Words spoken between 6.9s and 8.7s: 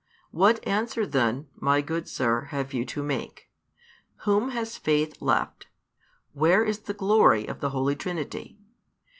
glory of the Holy Trinity?